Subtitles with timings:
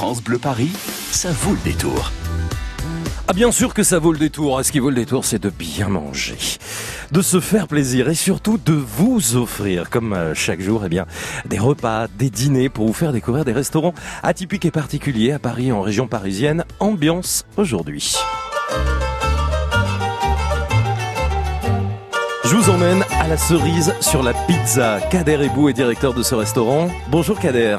[0.00, 0.72] France Bleu Paris,
[1.12, 2.10] ça vaut le détour.
[3.28, 4.64] Ah bien sûr que ça vaut le détour.
[4.64, 6.38] Ce qui vaut le détour, c'est de bien manger,
[7.12, 11.04] de se faire plaisir et surtout de vous offrir, comme euh, chaque jour, eh bien,
[11.44, 13.92] des repas, des dîners pour vous faire découvrir des restaurants
[14.22, 16.64] atypiques et particuliers à Paris, en région parisienne.
[16.78, 18.16] Ambiance aujourd'hui.
[22.44, 24.98] Je vous emmène à la cerise sur la pizza.
[25.10, 26.88] Kader Ebou est directeur de ce restaurant.
[27.10, 27.76] Bonjour Kader.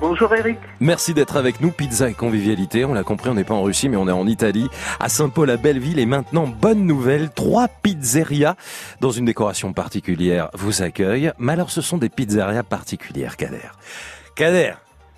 [0.00, 0.58] Bonjour Eric.
[0.78, 1.72] Merci d'être avec nous.
[1.72, 2.84] Pizza et convivialité.
[2.84, 4.68] On l'a compris, on n'est pas en Russie, mais on est en Italie,
[5.00, 5.98] à Saint-Paul, à Belleville.
[5.98, 8.54] Et maintenant, bonne nouvelle, trois pizzerias
[9.00, 11.32] dans une décoration particulière vous accueillent.
[11.38, 13.72] Mais alors, ce sont des pizzerias particulières, Kader.
[14.36, 14.74] Kader,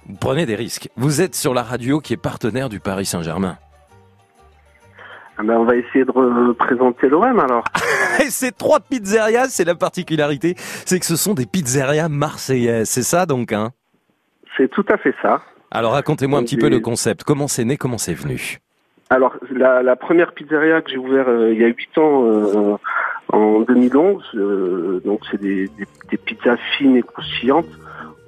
[0.07, 0.89] vous prenez des risques.
[0.97, 3.59] Vous êtes sur la radio qui est partenaire du Paris Saint-Germain.
[5.37, 7.65] Ah ben, on va essayer de représenter l'OM alors.
[8.25, 10.55] Et ces trois pizzerias, c'est la particularité,
[10.87, 12.89] c'est que ce sont des pizzerias marseillaises.
[12.89, 13.73] C'est ça donc, hein?
[14.61, 15.41] C'est tout à fait ça.
[15.71, 17.25] Alors racontez-moi un petit peu le concept.
[17.25, 18.59] Comment c'est né, comment c'est venu?
[19.09, 22.77] Alors la, la première pizzeria que j'ai ouverte euh, il y a 8 ans euh,
[23.33, 27.71] en 2011, euh, donc c'est des, des, des pizzas fines et croustillantes,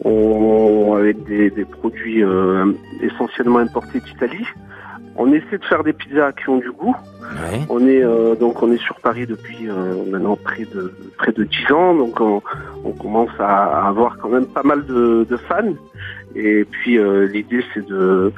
[0.07, 2.25] on, avec des, des produits
[3.03, 4.47] essentiellement importés d'Italie.
[5.17, 6.97] On essaie de faire des pizzas qui ont du goût.
[7.69, 11.45] On est euh, donc on est sur Paris depuis euh, maintenant près de près de
[11.45, 12.43] 10 ans, donc on,
[12.85, 15.75] on commence à, à avoir quand même pas mal de, de fans.
[16.35, 18.33] Et puis euh, l'idée c'est de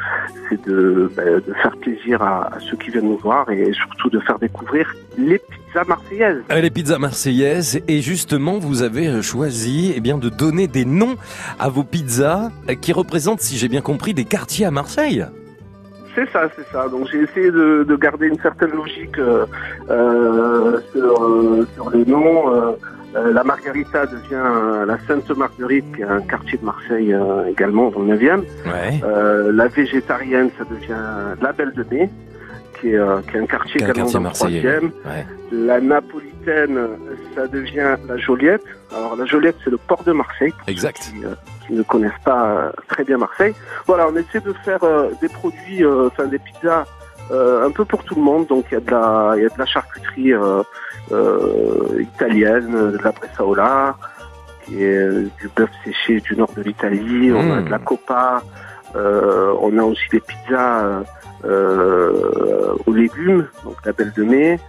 [0.48, 4.10] c'est de, bah, de faire plaisir à, à ceux qui viennent nous voir et surtout
[4.10, 6.42] de faire découvrir les pizzas marseillaises.
[6.50, 10.84] Euh, Les pizzas marseillaises et justement vous avez euh, choisi eh bien de donner des
[10.84, 11.16] noms
[11.58, 15.24] à vos pizzas qui représentent si j'ai bien compris des quartiers à Marseille.
[16.14, 16.88] C'est ça, c'est ça.
[16.88, 19.46] Donc j'ai essayé de, de garder une certaine logique euh,
[19.90, 22.76] euh, sur, sur les noms.
[23.16, 27.46] Euh, la Margarita devient euh, la Sainte Marguerite, qui est un quartier de Marseille euh,
[27.48, 28.40] également dans le 9e.
[28.66, 29.00] Ouais.
[29.04, 30.96] Euh, la végétarienne, ça devient
[31.40, 32.10] la Belle de Mai,
[32.80, 34.78] qui est, euh, qui est un quartier Qui est un également quartier dans le marseillais.
[34.80, 34.84] 3e.
[35.06, 35.26] Ouais.
[35.52, 36.78] La napolitaine,
[37.36, 38.64] ça devient la Joliette.
[38.96, 40.98] Alors la Joliette, c'est le port de Marseille, Exact.
[40.98, 41.34] qui, euh,
[41.66, 43.54] qui ne connaissent pas euh, très bien Marseille.
[43.86, 44.80] Voilà, on essaie de faire
[45.20, 46.84] des produits, euh, enfin des pizzas
[47.30, 48.46] un peu pour tout le monde.
[48.46, 50.62] Donc il y a de la, il y a de la charcuterie euh,
[51.12, 53.96] euh, italienne, de la bresaola,
[54.64, 57.32] qui est euh, du bœuf séché du nord de l'Italie.
[57.32, 57.64] On a Mm.
[57.64, 58.42] de la copa.
[58.96, 61.02] euh, on a aussi des pizzas euh,
[61.44, 64.60] euh, aux légumes, donc la belle de mai.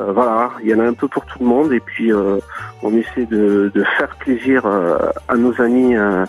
[0.00, 2.38] Euh, voilà, il y en a un peu pour tout le monde et puis euh,
[2.82, 4.98] on essaie de, de faire plaisir euh,
[5.28, 6.24] à nos amis euh,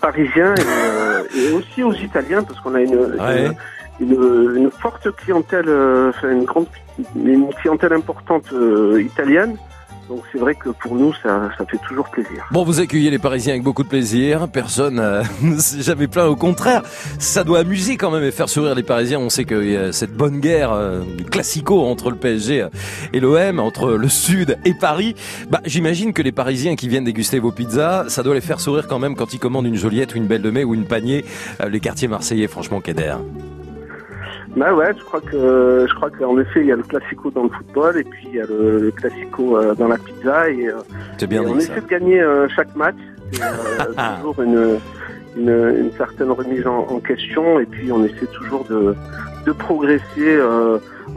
[0.00, 3.46] parisiens et, euh, et aussi aux Italiens parce qu'on a une, Ouais.
[3.46, 3.54] une,
[4.00, 6.66] une- une forte clientèle, euh, enfin une grande
[7.16, 9.56] une clientèle importante euh, italienne.
[10.10, 12.44] Donc c'est vrai que pour nous ça, ça fait toujours plaisir.
[12.52, 14.48] Bon, vous accueillez les Parisiens avec beaucoup de plaisir.
[14.52, 16.26] Personne euh, ne s'est jamais plaint.
[16.28, 16.82] Au contraire,
[17.18, 19.18] ça doit amuser quand même et faire sourire les Parisiens.
[19.18, 21.00] On sait qu'il y a cette bonne guerre euh,
[21.30, 22.66] classico entre le PSG
[23.14, 25.14] et l'OM, entre le Sud et Paris.
[25.50, 28.86] Bah, j'imagine que les Parisiens qui viennent déguster vos pizzas, ça doit les faire sourire
[28.86, 31.24] quand même quand ils commandent une Joliette ou une Belle de Mai ou une Panier.
[31.62, 33.14] Euh, les quartiers marseillais, franchement, Kader.
[34.56, 37.44] Bah ouais, je crois que je crois qu'en effet il y a le classico dans
[37.44, 40.68] le football et puis il y a le, le classico euh, dans la pizza et,
[40.68, 40.74] euh,
[41.18, 41.72] C'est bien et on ça.
[41.72, 42.94] essaie de gagner euh, chaque match.
[43.32, 43.40] C'est
[44.18, 44.78] toujours une,
[45.36, 48.94] une, une certaine remise en, en question et puis on essaie toujours de,
[49.46, 50.38] de progresser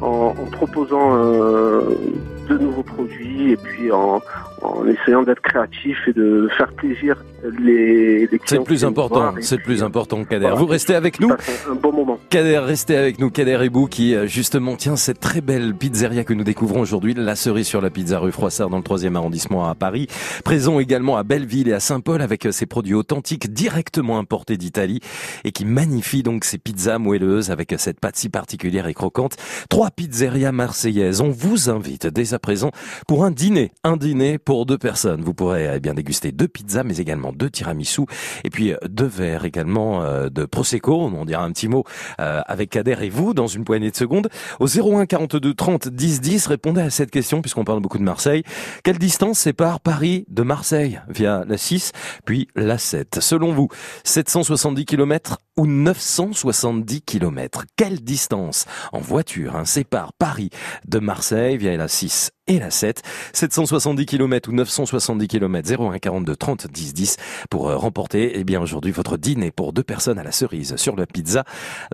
[0.02, 4.22] en, en proposant de nouveaux produits et puis en,
[4.62, 7.24] en essayant d'être créatif et de faire plaisir
[7.60, 8.42] les, les clients.
[8.46, 9.34] C'est le plus important.
[9.42, 10.42] C'est le plus euh, important, Kader.
[10.48, 10.56] voilà.
[10.56, 11.32] Vous restez avec nous.
[11.32, 12.20] un, bon moment.
[12.30, 13.30] Kader, restez avec nous.
[13.30, 17.36] Kader Ebou qui, euh, justement, tient cette très belle pizzeria que nous découvrons aujourd'hui, la
[17.36, 20.08] cerise sur la pizza rue Froissart dans le 3e arrondissement à Paris.
[20.44, 25.00] Présent également à Belleville et à Saint-Paul avec euh, ses produits authentiques directement importés d'Italie
[25.44, 29.36] et qui magnifie donc ces pizzas moelleuses avec cette pâte si particulière et croquante.
[29.70, 31.22] Trois pizzerias marseillaises.
[31.22, 32.72] On vous invite dès à présent
[33.08, 33.72] pour un dîner.
[33.84, 35.24] Un dîner pour deux personnes.
[35.24, 38.04] Vous pourrez eh bien déguster deux pizzas mais également deux tiramisu
[38.46, 41.02] et puis euh, deux verres également euh, de Prosecco.
[41.02, 41.84] On dira un petit mot
[42.22, 44.30] euh, avec Kader et vous dans une poignée de secondes.
[44.62, 48.44] Au 01 42 30 10 10, répondez à cette question puisqu'on parle beaucoup de Marseille.
[48.86, 51.02] Quelle distance sépare Paris de Marseille?
[51.10, 51.92] Via la 6
[52.24, 53.68] puis la 7 Selon vous,
[54.06, 60.50] 770 km ou 970 km Quelle distance en voiture hein, sépare Paris
[60.88, 63.02] de Marseille via la 6 et la 7
[63.34, 67.18] 770 km ou 970 km 01 42 30 10 10
[67.50, 70.96] pour euh, remporter eh bien aujourd'hui votre dîner pour deux personnes à la cerise sur
[70.96, 71.44] la pizza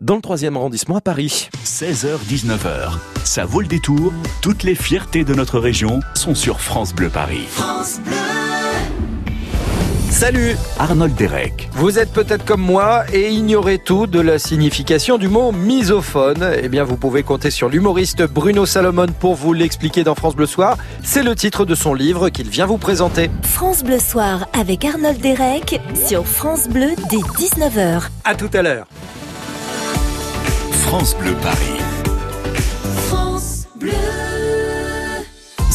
[0.01, 1.49] dans le 3e arrondissement à Paris.
[1.65, 4.13] 16h-19h, ça vaut le détour.
[4.41, 7.45] Toutes les fiertés de notre région sont sur France Bleu Paris.
[7.49, 8.42] France Bleu.
[10.23, 11.67] Salut Arnold Derek.
[11.73, 16.49] Vous êtes peut-être comme moi et ignorez tout de la signification du mot misophone.
[16.61, 20.45] Eh bien, vous pouvez compter sur l'humoriste Bruno Salomon pour vous l'expliquer dans France Bleu
[20.45, 20.77] Soir.
[21.03, 23.29] C'est le titre de son livre qu'il vient vous présenter.
[23.41, 28.03] France Bleu Soir avec Arnold Derek sur France Bleu dès 19h.
[28.23, 28.87] À tout à l'heure.
[30.71, 31.82] France Bleu Paris.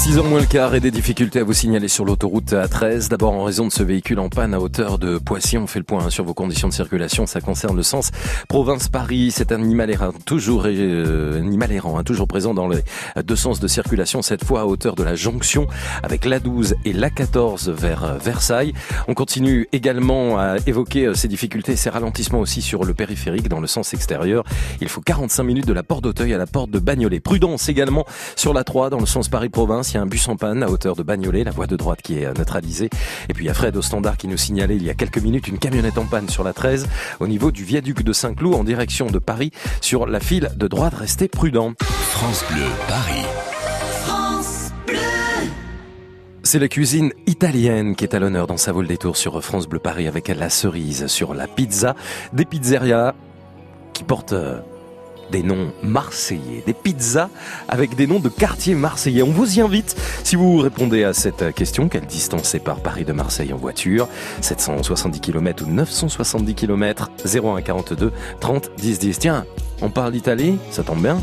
[0.09, 3.11] 6 h moins le quart et des difficultés à vous signaler sur l'autoroute A13.
[3.11, 5.59] D'abord en raison de ce véhicule en panne à hauteur de Poissy.
[5.59, 7.27] On fait le point hein, sur vos conditions de circulation.
[7.27, 8.11] Ça concerne le sens
[8.49, 9.31] province-Paris.
[9.31, 12.81] C'est un animal errant, toujours, euh, animal errant, hein, toujours présent dans les
[13.23, 14.23] deux sens de circulation.
[14.23, 15.67] Cette fois à hauteur de la jonction
[16.03, 18.73] avec l'A12 et l'A14 vers euh, Versailles.
[19.09, 23.61] On continue également à évoquer euh, ces difficultés ces ralentissements aussi sur le périphérique dans
[23.61, 24.45] le sens extérieur.
[24.81, 27.21] Il faut 45 minutes de la porte d'Auteuil à la porte de Bagnolet.
[27.21, 28.07] Prudence également
[28.37, 31.45] sur la 3 dans le sens Paris-Province un bus en panne à hauteur de Bagnolet,
[31.45, 32.91] la voie de droite qui est euh, neutralisée.
[33.29, 35.19] Et puis il y a Fred au standard qui nous signalait il y a quelques
[35.19, 36.89] minutes une camionnette en panne sur la 13
[37.21, 39.51] au niveau du viaduc de Saint-Cloud en direction de Paris
[39.81, 40.95] sur la file de droite.
[40.95, 41.75] Restez prudent.
[41.81, 43.25] France Bleu, Paris.
[46.43, 49.69] C'est la cuisine italienne qui est à l'honneur dans sa vol des tours sur France
[49.69, 51.95] Bleu Paris avec la cerise sur la pizza
[52.33, 53.15] des pizzerias
[53.93, 54.61] qui portent euh,
[55.31, 57.29] des noms marseillais, des pizzas
[57.69, 59.23] avec des noms de quartiers marseillais.
[59.23, 61.89] On vous y invite si vous répondez à cette question.
[61.89, 64.09] Quelle distance sépare Paris de Marseille en voiture?
[64.41, 69.19] 770 km ou 970 km 01 42 30 10 10.
[69.19, 69.45] Tiens,
[69.83, 71.19] on parle d'Italie, ça tombe bien.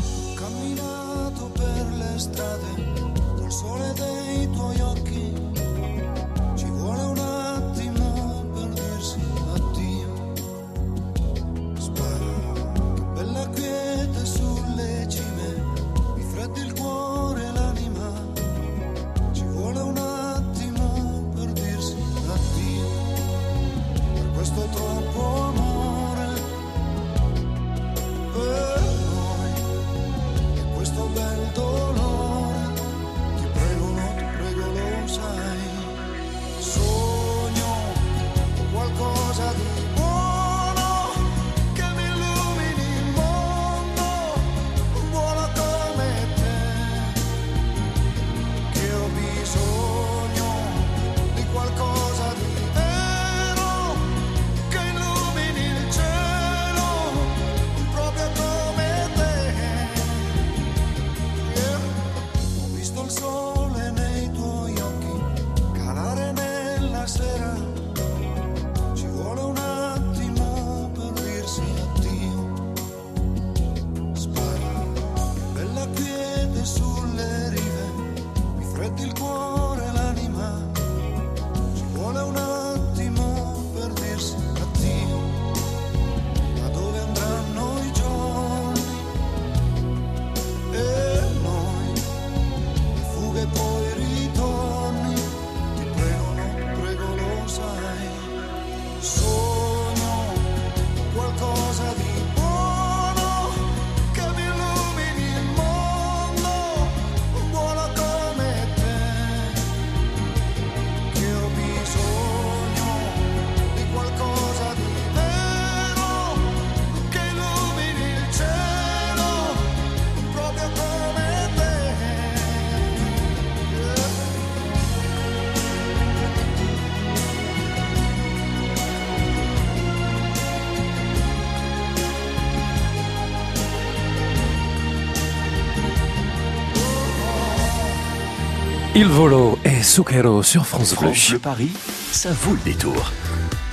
[138.98, 141.08] Il volo et Zucchero sur France Bleu.
[141.08, 141.70] France Bleu Paris,
[142.12, 143.12] ça vaut le détour.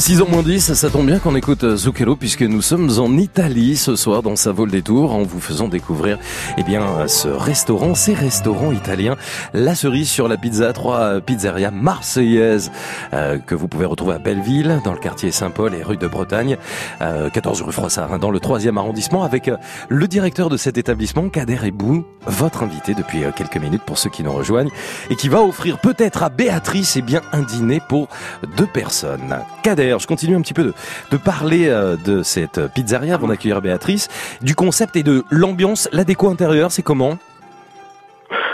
[0.04, 3.78] 6h moins 10, ça tombe bien qu'on écoute euh, Zucchero puisque nous sommes en Italie
[3.78, 6.20] ce soir dans sa vol des tours en vous faisant découvrir
[6.58, 9.16] eh bien ce restaurant, ces restaurants italiens,
[9.54, 12.70] la cerise sur la pizza, trois euh, pizzerias marseillaises
[13.14, 16.58] euh, que vous pouvez retrouver à Belleville dans le quartier Saint-Paul et rue de Bretagne,
[17.00, 19.50] 14 rue Froissart hein, dans le 3e arrondissement avec
[19.88, 24.24] le directeur de cet établissement Kader Ebou, votre invité depuis quelques minutes pour ceux qui
[24.24, 24.72] nous rejoignent
[25.10, 28.10] et qui va offrir peut-être à Béatrice eh bien un dîner pour
[28.58, 29.38] deux personnes.
[29.64, 30.74] Kader je continue un petit peu
[31.12, 34.08] de, parler euh, de cette pizzeria avant d'accueillir Béatrice,
[34.42, 37.18] du concept et de l'ambiance, la déco intérieure, c'est comment?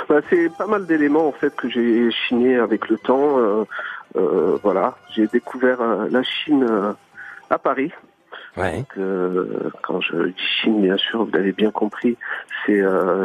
[0.08, 3.40] Bah, C'est pas mal d'éléments en fait que j'ai chiné avec le temps.
[3.40, 3.64] Euh,
[4.18, 5.80] euh, voilà, j'ai découvert
[6.10, 6.68] la Chine
[7.50, 7.92] à Paris.
[8.58, 8.84] Ouais.
[9.84, 12.18] quand je dis Chine, bien sûr, vous l'avez bien compris,
[12.66, 12.82] c'est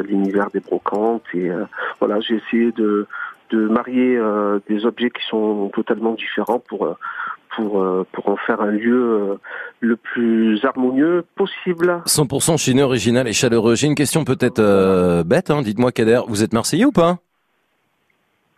[0.06, 1.50] l'univers des brocantes et
[1.98, 3.06] voilà, j'ai essayé de
[3.50, 4.20] de marier
[4.68, 6.96] des objets qui sont totalement différents pour
[7.56, 8.94] pour euh, pour en faire un lieu
[9.32, 9.40] euh,
[9.80, 12.02] le plus harmonieux possible.
[12.06, 13.74] 100% chineux, original et chaleureux.
[13.74, 15.62] J'ai une question peut-être euh, bête, hein.
[15.62, 17.18] dites-moi Kader, vous êtes marseillais ou pas?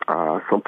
[0.09, 0.63] À 100%.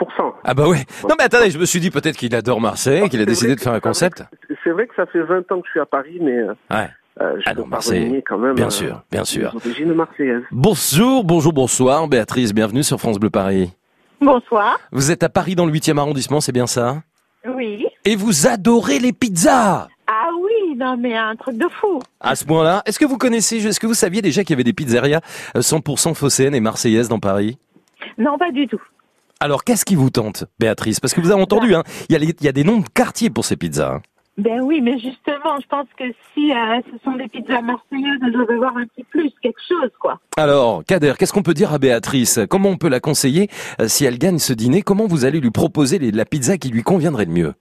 [0.45, 0.85] Ah bah ouais.
[1.09, 3.61] Non mais attendez, je me suis dit peut-être qu'il adore Marseille, qu'il a décidé de
[3.61, 4.25] faire un concept.
[4.65, 6.89] C'est vrai que ça fait 20 ans que je suis à Paris, mais Ouais,
[7.21, 8.55] euh, je Ah non, pas Marseille, quand même.
[8.55, 9.55] bien euh, sûr, bien sûr.
[10.53, 13.73] Bonjour, bonjour, bonsoir, Béatrice, bienvenue sur France Bleu Paris.
[14.21, 14.79] Bonsoir.
[14.93, 17.03] Vous êtes à Paris dans le 8e arrondissement, c'est bien ça?
[17.45, 17.88] Oui.
[18.09, 21.99] Et vous adorez les pizzas Ah oui, non mais un truc de fou.
[22.21, 24.65] À ce point-là, est-ce que vous connaissez, est-ce que vous saviez déjà qu'il y avait
[24.65, 25.21] des pizzerias
[25.55, 27.59] euh, 100% phocéennes et marseillaises dans Paris?
[28.17, 28.81] Non, pas du tout.
[29.41, 31.01] Alors, qu'est-ce qui vous tente, Béatrice?
[31.01, 32.79] Parce que vous avez entendu, hein, il y, a les- il y a des noms
[32.79, 33.97] de quartiers pour ces pizzas.
[33.97, 34.03] hein.
[34.39, 38.33] Ben oui, mais justement, je pense que si euh, ce sont des pizzas marseillaises, elles
[38.33, 40.19] doivent avoir un petit plus, quelque chose, quoi.
[40.39, 42.41] Alors, Kader, qu'est-ce qu'on peut dire à Béatrice?
[42.49, 43.51] Comment on peut la conseiller
[43.83, 44.81] euh, si elle gagne ce dîner?
[44.81, 47.55] Comment vous allez lui proposer les- la pizza qui lui conviendrait le mieux?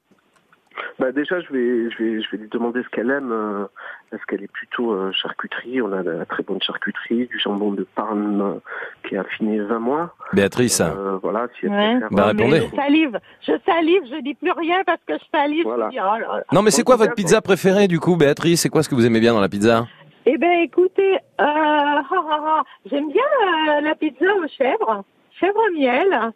[0.99, 3.31] Bah déjà, je vais, je vais, je vais lui demander ce qu'elle aime.
[3.31, 3.65] euh,
[4.13, 7.71] Est-ce qu'elle est plutôt euh, charcuterie On a de la très bonne charcuterie, du jambon
[7.71, 8.59] de Parme euh,
[9.07, 10.15] qui est affiné 20 mois.
[10.33, 11.99] Béatrice Euh, voilà, si elle Ouais.
[12.11, 12.61] Bah, euh, répondez.
[12.71, 15.63] Je salive, je salive, je dis plus rien parce que je salive.
[15.63, 15.85] Voilà.
[15.87, 16.43] Je dis, oh là là.
[16.51, 18.61] Non, mais c'est quoi votre pizza préférée du coup, Béatrice?
[18.61, 19.85] C'est quoi ce que vous aimez bien dans la pizza?
[20.29, 25.03] Eh ben écoutez, euh, ah, ah, ah, j'aime bien euh, la pizza aux chèvres,
[25.39, 26.31] chèvre miel.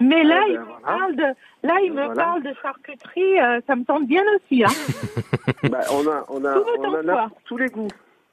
[0.00, 0.80] Mais là, ben, il me voilà.
[0.98, 1.22] parle de,
[1.68, 2.14] là, il me Voilà.
[2.14, 4.68] parle de charcuterie, euh, ça me tente bien aussi, hein.
[5.70, 7.20] bah, on a, on a, Tout on autant en que toi.
[7.22, 7.88] a pour tous les goûts,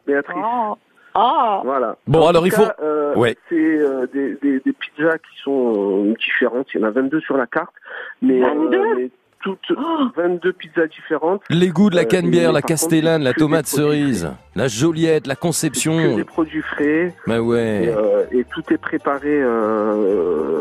[0.05, 0.37] Béatrice.
[0.41, 0.75] oh,
[1.15, 1.59] oh.
[1.65, 1.97] Voilà.
[2.07, 3.35] Bon, En alors, il faut- euh, Ouais.
[3.49, 6.67] C'est euh, des, des, des pizzas qui sont euh, différentes.
[6.73, 7.73] Il y en a 22 sur la carte,
[8.21, 8.95] mais, 22?
[8.95, 9.09] mais
[9.43, 10.05] toutes Oh.
[10.15, 11.41] 22 pizzas différentes.
[11.49, 15.27] Les goûts de la Euh, canebière, et la castellane, la que tomate cerise, la joliette,
[15.27, 16.15] la Que conception.
[16.15, 17.13] des produits frais.
[17.27, 17.93] Bah Et, ouais.
[17.95, 20.56] euh, et tout est préparé euh,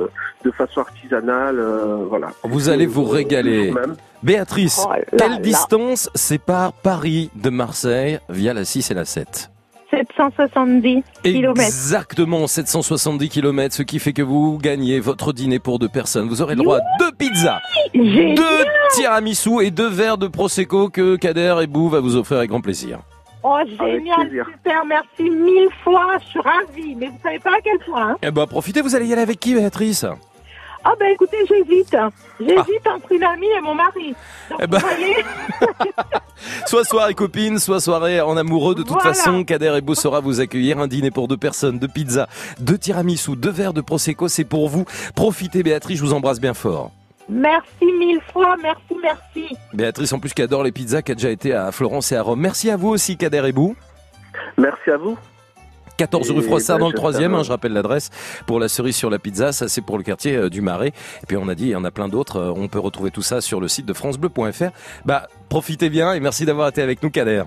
[0.56, 1.58] façon artisanale.
[1.58, 2.28] euh, voilà.
[2.44, 3.72] Vous allez vous régaler.
[4.22, 5.38] Béatrice, Oh là quelle là.
[5.38, 9.50] distance sépare Paris de Marseille via la 6 et la 7
[9.90, 11.60] 770 kilomètres.
[11.60, 16.28] Exactement, 770 km, ce qui fait que vous gagnez votre dîner pour deux personnes.
[16.28, 17.60] Vous aurez le droit à deux pizzas,
[17.94, 22.50] deux tiramisu et deux verres de Prosecco que Kader et Bou va vous offrir avec
[22.50, 22.98] grand plaisir.
[23.44, 27.78] Oh, génial, super, merci mille fois, je suis ravie, mais vous savez pas à quel
[27.78, 28.10] point.
[28.10, 28.16] Hein?
[28.22, 30.04] Eh ben, profitez, vous allez y aller avec qui, Béatrice?
[30.88, 31.96] Ah ben écoutez, j'hésite.
[32.38, 34.14] J'hésite entre une amie et mon mari.
[34.50, 34.62] Donc, Ah.
[34.62, 34.78] Eh ben.
[34.78, 35.16] vous voyez,
[36.66, 38.74] Soit soirée copine, soit soirée en amoureux.
[38.76, 39.14] De toute Voilà.
[39.14, 40.78] façon, Kader et Beau saura vous accueillir.
[40.78, 42.28] Un dîner pour deux personnes, deux pizzas,
[42.60, 44.84] deux tiramisu, deux verres de Prosecco, c'est pour vous.
[45.16, 46.92] Profitez, Béatrice, je vous embrasse bien fort.
[47.28, 47.64] merci
[47.98, 49.56] mille fois, merci, merci.
[49.74, 52.22] Béatrice, en plus, qui adore les pizzas, qui a déjà été à Florence et à
[52.22, 52.40] Rome.
[52.40, 53.74] Merci à vous aussi, Kader et Bou.
[54.56, 55.16] Merci à vous.
[55.96, 58.10] 14 rue Froissart ben, dans le troisième, hein, je rappelle l'adresse
[58.46, 60.88] pour la cerise sur la pizza, ça c'est pour le quartier euh, du Marais.
[61.22, 63.10] Et puis on a dit, il y en a plein d'autres, euh, on peut retrouver
[63.10, 64.70] tout ça sur le site de francebleu.fr.
[65.04, 67.44] Bah, profitez bien et merci d'avoir été avec nous Kader.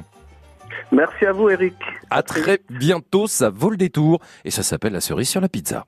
[0.92, 1.76] Merci à vous, Eric.
[2.10, 5.78] À très bientôt, ça vaut le détour et ça s'appelle la cerise sur la pizza.